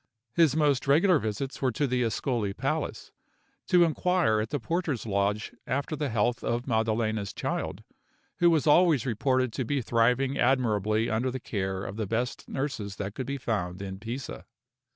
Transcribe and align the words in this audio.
His 0.33 0.55
most 0.55 0.87
regular 0.87 1.19
visits 1.19 1.61
were 1.61 1.71
to 1.73 1.85
the 1.85 2.01
Ascoli 2.01 2.53
Palace, 2.57 3.11
to 3.67 3.83
inquire 3.83 4.39
at 4.41 4.49
the 4.49 4.59
porter's 4.59 5.05
lodge 5.05 5.53
after 5.67 5.95
the 5.95 6.09
health 6.09 6.43
of 6.43 6.65
Maddalena's 6.65 7.31
child, 7.33 7.83
who 8.37 8.49
was 8.49 8.65
always 8.65 9.05
reported 9.05 9.53
to 9.53 9.63
be 9.63 9.79
thriving 9.79 10.39
admirably 10.39 11.07
under 11.07 11.29
the 11.29 11.39
care 11.39 11.83
of 11.85 11.97
the 11.97 12.07
best 12.07 12.49
nurses 12.49 12.95
that 12.95 13.13
could 13.13 13.27
be 13.27 13.37
found 13.37 13.79
in 13.79 13.99
Pisa. 13.99 14.47